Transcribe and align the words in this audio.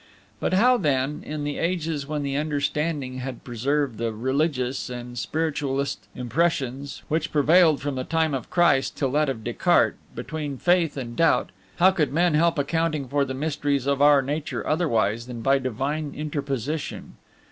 But 0.39 0.53
how, 0.55 0.77
then, 0.77 1.21
in 1.23 1.43
the 1.43 1.59
ages 1.59 2.07
when 2.07 2.23
the 2.23 2.35
understanding 2.35 3.19
had 3.19 3.43
preserved 3.43 3.99
the 3.99 4.11
religious 4.11 4.89
and 4.89 5.15
spiritualist 5.15 5.99
impressions, 6.15 7.03
which 7.07 7.31
prevailed 7.31 7.81
from 7.81 7.93
the 7.93 8.03
time 8.03 8.33
of 8.33 8.49
Christ 8.49 8.97
till 8.97 9.11
that 9.11 9.29
of 9.29 9.43
Descartes, 9.43 9.99
between 10.15 10.57
faith 10.57 10.97
and 10.97 11.15
doubt, 11.15 11.51
how 11.75 11.91
could 11.91 12.11
men 12.11 12.33
help 12.33 12.57
accounting 12.57 13.07
for 13.09 13.23
the 13.25 13.35
mysteries 13.35 13.85
of 13.85 14.01
our 14.01 14.23
nature 14.23 14.65
otherwise 14.65 15.27
than 15.27 15.41
by 15.43 15.59
divine 15.59 16.13
interposition? 16.17 17.17